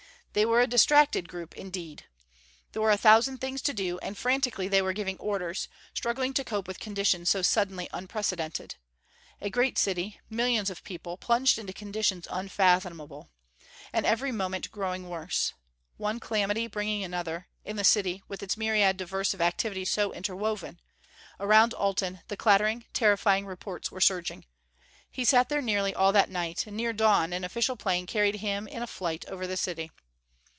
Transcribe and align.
They 0.33 0.45
were 0.45 0.61
a 0.61 0.65
distracted 0.67 1.27
group 1.27 1.55
indeed! 1.55 2.05
There 2.71 2.81
were 2.81 2.89
a 2.91 2.95
thousand 2.95 3.39
things 3.39 3.61
to 3.63 3.73
do, 3.73 3.97
and 3.99 4.17
frantically 4.17 4.69
they 4.69 4.81
were 4.81 4.93
giving 4.93 5.17
orders, 5.17 5.67
struggling 5.93 6.33
to 6.35 6.45
cope 6.45 6.69
with 6.69 6.79
conditions 6.79 7.29
so 7.29 7.41
suddenly 7.41 7.89
unprecedented. 7.91 8.75
A 9.41 9.49
great 9.49 9.77
city, 9.77 10.21
millions 10.29 10.69
of 10.69 10.85
people, 10.85 11.17
plunged 11.17 11.59
into 11.59 11.73
conditions 11.73 12.29
unfathomable. 12.31 13.29
And 13.91 14.05
every 14.05 14.31
moment 14.31 14.71
growing 14.71 15.09
worse. 15.09 15.51
One 15.97 16.21
calamity 16.21 16.65
bringing 16.67 17.03
another, 17.03 17.49
in 17.65 17.75
the 17.75 17.83
city, 17.83 18.23
with 18.29 18.41
its 18.41 18.55
myriad 18.55 18.95
diverse 18.95 19.35
activities 19.35 19.91
so 19.91 20.13
interwoven. 20.13 20.79
Around 21.41 21.73
Alten 21.73 22.21
the 22.29 22.37
clattering, 22.37 22.85
terrifying 22.93 23.45
reports 23.45 23.91
were 23.91 23.99
surging. 23.99 24.45
He 25.11 25.25
sat 25.25 25.49
there 25.49 25.61
nearly 25.61 25.93
all 25.93 26.13
that 26.13 26.29
night; 26.29 26.65
and 26.67 26.77
near 26.77 26.93
dawn, 26.93 27.33
an 27.33 27.43
official 27.43 27.75
plane 27.75 28.05
carried 28.05 28.35
him 28.35 28.65
in 28.65 28.81
a 28.81 28.87
flight 28.87 29.25
over 29.27 29.45
the 29.45 29.57
city. 29.57 29.91